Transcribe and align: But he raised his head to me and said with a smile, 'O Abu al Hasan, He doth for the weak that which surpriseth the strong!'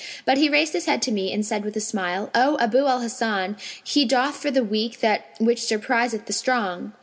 But 0.25 0.39
he 0.39 0.49
raised 0.49 0.73
his 0.73 0.87
head 0.87 1.03
to 1.03 1.11
me 1.11 1.31
and 1.31 1.45
said 1.45 1.63
with 1.63 1.75
a 1.75 1.79
smile, 1.79 2.31
'O 2.33 2.57
Abu 2.57 2.87
al 2.87 3.01
Hasan, 3.01 3.55
He 3.83 4.03
doth 4.03 4.35
for 4.37 4.49
the 4.49 4.63
weak 4.63 4.99
that 5.01 5.25
which 5.39 5.59
surpriseth 5.61 6.25
the 6.25 6.33
strong!' 6.33 6.93